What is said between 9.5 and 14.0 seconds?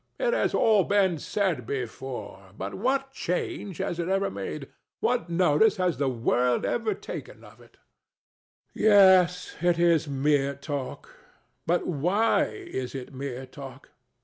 it is mere talk. But why is it mere talk?